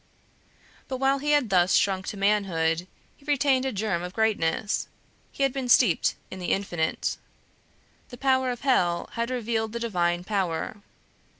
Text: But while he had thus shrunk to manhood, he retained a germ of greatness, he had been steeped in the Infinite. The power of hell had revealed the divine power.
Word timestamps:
But 0.87 0.97
while 0.97 1.19
he 1.19 1.29
had 1.33 1.51
thus 1.51 1.75
shrunk 1.75 2.07
to 2.07 2.17
manhood, 2.17 2.87
he 3.15 3.23
retained 3.23 3.65
a 3.65 3.71
germ 3.71 4.01
of 4.01 4.15
greatness, 4.15 4.87
he 5.31 5.43
had 5.43 5.53
been 5.53 5.69
steeped 5.69 6.15
in 6.31 6.39
the 6.39 6.53
Infinite. 6.53 7.17
The 8.09 8.17
power 8.17 8.49
of 8.49 8.61
hell 8.61 9.11
had 9.13 9.29
revealed 9.29 9.73
the 9.73 9.79
divine 9.79 10.23
power. 10.23 10.77